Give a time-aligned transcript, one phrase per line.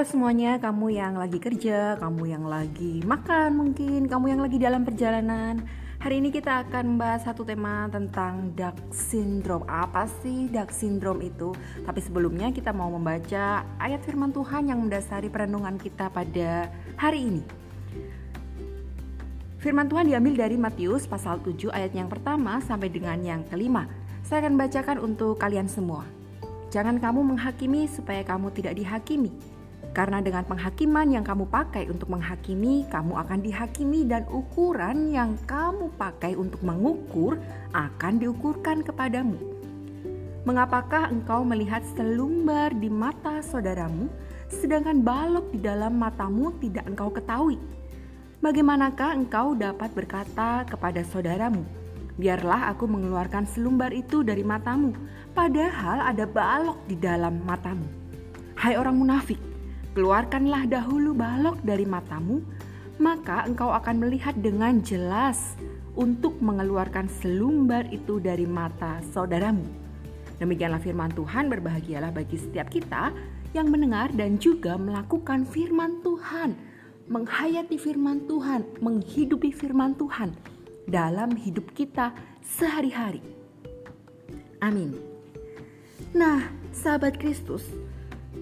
[0.00, 5.60] Semuanya, kamu yang lagi kerja, kamu yang lagi makan mungkin, kamu yang lagi dalam perjalanan.
[6.00, 9.68] Hari ini kita akan membahas satu tema tentang dark syndrome.
[9.68, 11.52] Apa sih dark syndrome itu?
[11.84, 17.44] Tapi sebelumnya kita mau membaca ayat firman Tuhan yang mendasari perenungan kita pada hari ini.
[19.60, 23.84] Firman Tuhan diambil dari Matius pasal 7 ayat yang pertama sampai dengan yang kelima.
[24.24, 26.08] Saya akan bacakan untuk kalian semua.
[26.72, 29.59] Jangan kamu menghakimi supaya kamu tidak dihakimi
[29.90, 35.90] karena dengan penghakiman yang kamu pakai untuk menghakimi, kamu akan dihakimi dan ukuran yang kamu
[35.98, 37.42] pakai untuk mengukur
[37.74, 39.34] akan diukurkan kepadamu.
[40.46, 44.06] Mengapakah engkau melihat selumbar di mata saudaramu,
[44.48, 47.58] sedangkan balok di dalam matamu tidak engkau ketahui?
[48.40, 51.60] Bagaimanakah engkau dapat berkata kepada saudaramu,
[52.16, 54.96] "Biarlah aku mengeluarkan selumbar itu dari matamu,"
[55.36, 57.84] padahal ada balok di dalam matamu?
[58.56, 59.49] Hai orang munafik,
[59.90, 62.38] Keluarkanlah dahulu balok dari matamu,
[63.02, 65.58] maka engkau akan melihat dengan jelas
[65.98, 69.66] untuk mengeluarkan selumbar itu dari mata saudaramu.
[70.38, 73.10] Demikianlah firman Tuhan, berbahagialah bagi setiap kita
[73.50, 76.54] yang mendengar dan juga melakukan firman Tuhan,
[77.10, 80.30] menghayati firman Tuhan, menghidupi firman Tuhan
[80.86, 82.14] dalam hidup kita
[82.46, 83.20] sehari-hari.
[84.62, 84.94] Amin.
[86.14, 87.66] Nah, sahabat Kristus,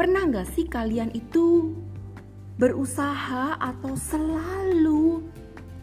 [0.00, 1.76] Pernah gak sih kalian itu
[2.56, 5.20] berusaha atau selalu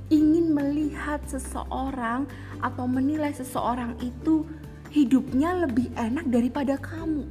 [0.09, 2.25] ingin melihat seseorang
[2.57, 4.41] atau menilai seseorang itu
[4.89, 7.29] hidupnya lebih enak daripada kamu?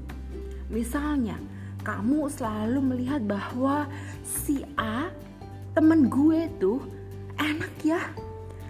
[0.71, 1.35] Misalnya,
[1.83, 3.91] kamu selalu melihat bahwa
[4.23, 5.11] si A
[5.75, 6.87] temen gue tuh
[7.43, 8.15] enak ya.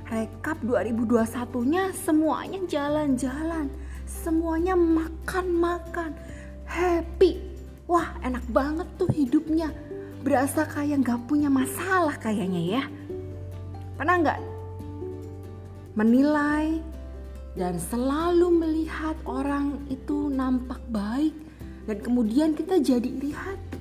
[0.08, 3.68] Rekap 2021-nya semuanya jalan-jalan,
[4.08, 6.16] semuanya makan-makan,
[6.64, 7.55] happy,
[7.86, 9.70] Wah enak banget tuh hidupnya
[10.26, 12.84] Berasa kayak gak punya masalah kayaknya ya
[13.94, 14.40] Pernah gak
[15.96, 16.76] menilai
[17.56, 21.32] dan selalu melihat orang itu nampak baik
[21.88, 23.80] dan kemudian kita jadi iri hati.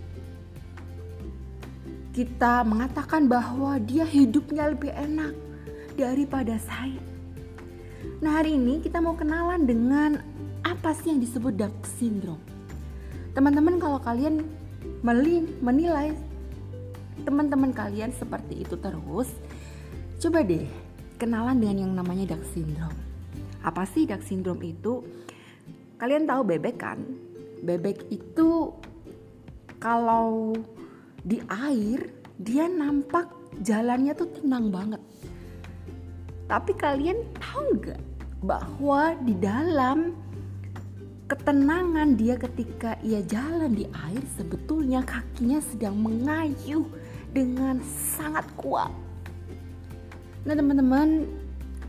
[2.16, 5.35] Kita mengatakan bahwa dia hidupnya lebih enak
[6.00, 7.03] daripada saya.
[8.24, 10.24] Nah hari ini kita mau kenalan dengan
[10.63, 12.55] apa sih yang disebut dark syndrome.
[13.35, 14.47] Teman-teman kalau kalian
[15.59, 16.16] menilai
[17.28, 19.28] teman-teman kalian seperti itu terus,
[20.23, 20.63] coba deh
[21.19, 22.95] kenalan dengan yang namanya dark syndrome.
[23.59, 25.03] Apa sih dark syndrome itu?
[26.00, 27.03] Kalian tahu bebek kan?
[27.59, 28.72] Bebek itu
[29.84, 30.56] kalau
[31.28, 32.07] di air
[32.40, 33.28] dia nampak
[33.59, 35.01] jalannya tuh tenang banget.
[36.45, 38.01] Tapi kalian tahu nggak
[38.45, 40.13] bahwa di dalam
[41.25, 46.86] ketenangan dia ketika ia jalan di air sebetulnya kakinya sedang mengayuh
[47.34, 47.81] dengan
[48.13, 48.94] sangat kuat.
[50.46, 51.25] Nah teman-teman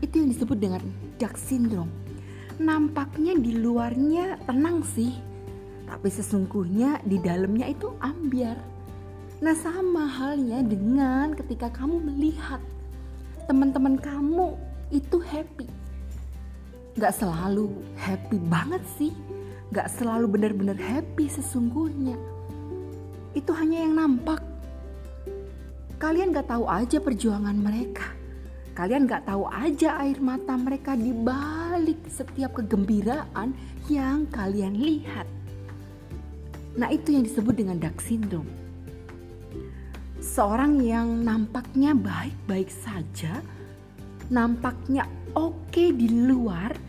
[0.01, 0.81] itu yang disebut dengan
[1.21, 1.93] dark syndrome.
[2.57, 5.13] Nampaknya di luarnya tenang sih,
[5.85, 8.57] tapi sesungguhnya di dalamnya itu ambiar.
[9.37, 12.57] Nah sama halnya dengan ketika kamu melihat
[13.45, 14.57] teman-teman kamu
[14.89, 15.69] itu happy
[16.97, 19.13] gak selalu happy banget sih.
[19.69, 22.17] Gak selalu benar-benar happy sesungguhnya.
[23.37, 24.41] Itu hanya yang nampak.
[26.01, 28.09] Kalian gak tahu aja perjuangan mereka.
[28.73, 33.53] Kalian gak tahu aja air mata mereka di balik setiap kegembiraan
[33.89, 35.25] yang kalian lihat.
[36.77, 38.49] Nah itu yang disebut dengan dark syndrome.
[40.21, 43.41] Seorang yang nampaknya baik-baik saja
[44.27, 46.86] nampaknya oke di luar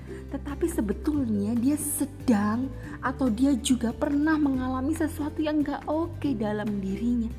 [0.59, 2.67] tetapi sebetulnya dia sedang
[2.99, 7.31] atau dia juga pernah mengalami sesuatu yang gak oke dalam dirinya.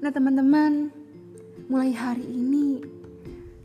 [0.00, 0.88] Nah teman-teman,
[1.68, 2.80] mulai hari ini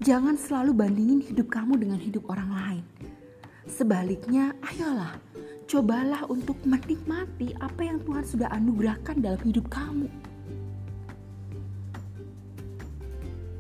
[0.04, 2.84] jangan selalu bandingin hidup kamu dengan hidup orang lain.
[3.64, 5.16] Sebaliknya, ayolah,
[5.72, 10.12] cobalah untuk menikmati apa yang Tuhan sudah anugerahkan dalam hidup kamu.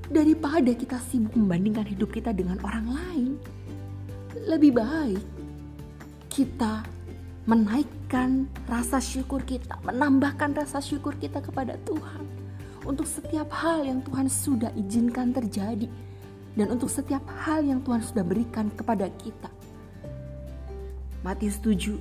[0.09, 3.31] Daripada kita sibuk membandingkan hidup kita dengan orang lain,
[4.45, 5.23] lebih baik
[6.29, 6.85] kita
[7.45, 12.25] menaikkan rasa syukur kita, menambahkan rasa syukur kita kepada Tuhan.
[12.85, 15.89] Untuk setiap hal yang Tuhan sudah izinkan terjadi
[16.53, 19.49] dan untuk setiap hal yang Tuhan sudah berikan kepada kita.
[21.25, 21.97] Matius 7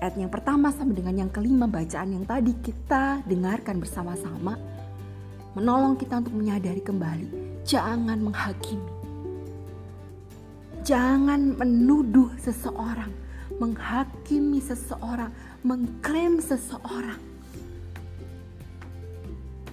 [0.00, 4.56] ayat yang pertama sampai dengan yang kelima bacaan yang tadi kita dengarkan bersama-sama
[5.52, 7.28] menolong kita untuk menyadari kembali,
[7.68, 8.92] jangan menghakimi.
[10.82, 13.12] Jangan menuduh seseorang,
[13.60, 15.30] menghakimi seseorang,
[15.62, 17.20] mengklaim seseorang,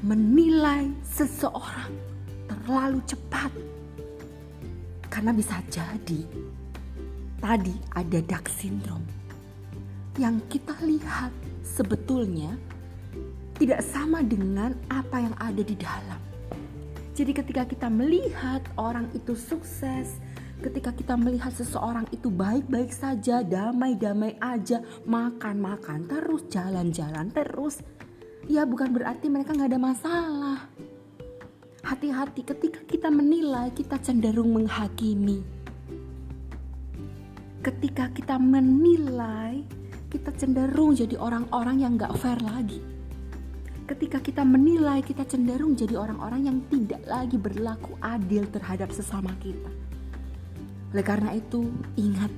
[0.06, 1.92] menilai seseorang
[2.46, 3.50] terlalu cepat.
[5.10, 6.22] Karena bisa jadi
[7.42, 9.08] tadi ada dark syndrome.
[10.20, 11.34] Yang kita lihat
[11.66, 12.54] sebetulnya
[13.60, 16.20] tidak sama dengan apa yang ada di dalam.
[17.12, 20.24] Jadi ketika kita melihat orang itu sukses,
[20.64, 27.84] ketika kita melihat seseorang itu baik-baik saja, damai-damai aja, makan-makan terus, jalan-jalan terus,
[28.48, 30.60] ya bukan berarti mereka nggak ada masalah.
[31.84, 35.44] Hati-hati ketika kita menilai, kita cenderung menghakimi.
[37.60, 39.68] Ketika kita menilai,
[40.08, 42.99] kita cenderung jadi orang-orang yang nggak fair lagi.
[43.90, 49.90] Ketika kita menilai, kita cenderung jadi orang-orang yang tidak lagi berlaku adil terhadap sesama kita
[50.90, 51.70] oleh karena itu,
[52.02, 52.34] ingat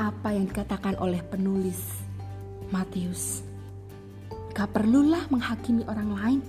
[0.00, 2.00] apa yang dikatakan oleh penulis
[2.72, 3.44] Matius.
[4.56, 6.40] Gak perlulah menghakimi orang lain.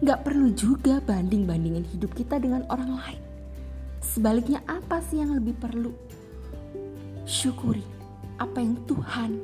[0.00, 3.20] Gak perlu juga banding-bandingin hidup kita dengan orang lain.
[4.00, 5.92] Sebaliknya apa sih yang lebih perlu?
[7.28, 7.84] Syukuri
[8.40, 9.36] apa yang Tuhan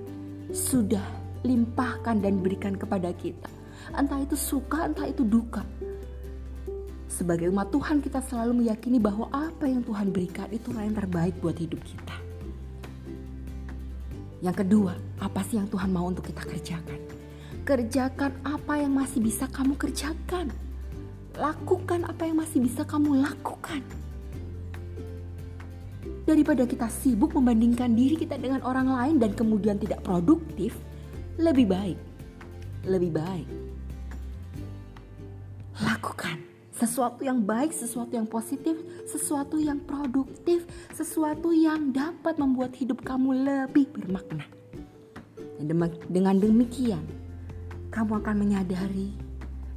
[0.56, 1.04] sudah
[1.46, 3.48] limpahkan dan berikan kepada kita.
[3.96, 5.64] Entah itu suka, entah itu duka
[7.10, 11.58] sebagai umat Tuhan kita selalu meyakini bahwa apa yang Tuhan berikan itu yang terbaik buat
[11.58, 12.16] hidup kita.
[14.40, 16.96] Yang kedua, apa sih yang Tuhan mau untuk kita kerjakan?
[17.68, 20.48] Kerjakan apa yang masih bisa kamu kerjakan.
[21.36, 23.84] Lakukan apa yang masih bisa kamu lakukan.
[26.24, 30.72] Daripada kita sibuk membandingkan diri kita dengan orang lain dan kemudian tidak produktif,
[31.40, 31.98] lebih baik,
[32.84, 33.48] lebih baik
[35.80, 36.36] lakukan
[36.76, 40.64] sesuatu yang baik, sesuatu yang positif, sesuatu yang produktif,
[40.96, 44.48] sesuatu yang dapat membuat hidup kamu lebih bermakna.
[45.60, 45.76] Dan
[46.08, 47.04] dengan demikian,
[47.92, 49.12] kamu akan menyadari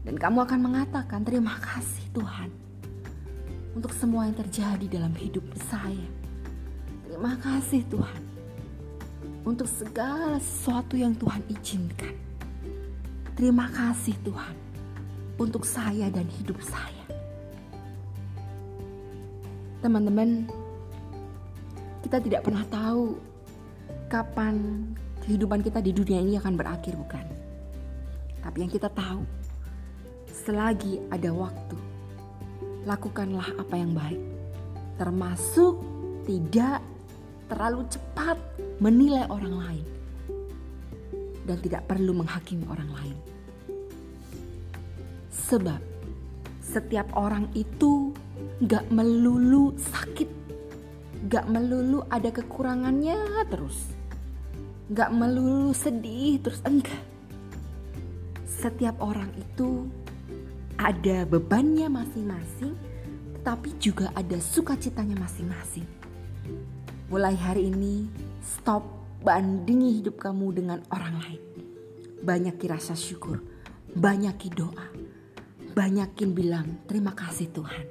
[0.07, 2.47] dan kamu akan mengatakan terima kasih Tuhan
[3.75, 6.07] untuk semua yang terjadi dalam hidup saya.
[7.03, 8.32] Terima kasih Tuhan
[9.43, 12.15] untuk segala sesuatu yang Tuhan izinkan.
[13.35, 14.55] Terima kasih Tuhan
[15.35, 17.03] untuk saya dan hidup saya.
[19.83, 20.47] Teman-teman,
[22.07, 23.19] kita tidak pernah tahu
[24.07, 24.87] kapan
[25.27, 27.25] kehidupan kita di dunia ini akan berakhir, bukan?
[28.39, 29.27] Tapi yang kita tahu,
[30.31, 31.75] selagi ada waktu,
[32.87, 34.21] lakukanlah apa yang baik,
[34.95, 35.83] termasuk
[36.23, 36.79] tidak
[37.47, 38.37] terlalu cepat
[38.79, 39.87] menilai orang lain
[41.43, 43.17] dan tidak perlu menghakimi orang lain.
[45.31, 45.81] Sebab
[46.63, 48.15] setiap orang itu
[48.63, 50.29] gak melulu sakit,
[51.27, 53.91] gak melulu ada kekurangannya terus,
[54.89, 57.03] gak melulu sedih terus enggak.
[58.47, 59.91] Setiap orang itu
[60.79, 62.73] ada bebannya masing-masing,
[63.39, 65.85] tetapi juga ada sukacitanya masing-masing.
[67.13, 68.09] Mulai hari ini,
[68.41, 68.81] stop
[69.21, 71.41] bandingi hidup kamu dengan orang lain.
[72.25, 73.37] Banyaki rasa syukur,
[73.93, 74.89] banyaki doa,
[75.77, 77.85] banyakin bilang terima kasih Tuhan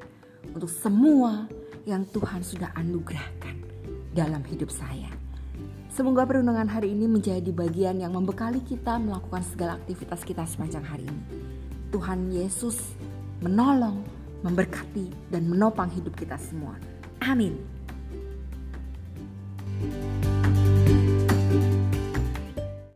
[0.50, 1.46] untuk semua
[1.86, 3.62] yang Tuhan sudah anugerahkan
[4.10, 5.14] dalam hidup saya.
[5.86, 11.06] Semoga perundungan hari ini menjadi bagian yang membekali kita melakukan segala aktivitas kita sepanjang hari
[11.06, 11.22] ini.
[11.94, 12.98] Tuhan Yesus
[13.38, 14.02] menolong,
[14.42, 16.74] memberkati, dan menopang hidup kita semua.
[17.22, 17.71] Amin.